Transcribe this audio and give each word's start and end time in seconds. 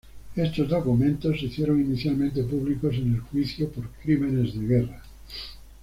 Estos 0.35 0.67
documentos 0.67 1.39
se 1.39 1.45
hicieron 1.45 1.79
inicialmente 1.79 2.41
públicos 2.41 2.95
en 2.95 3.13
el 3.13 3.19
juicio 3.19 3.69
por 3.71 3.87
crímenes 4.03 4.55
de 4.59 4.65
guerra. 4.65 5.03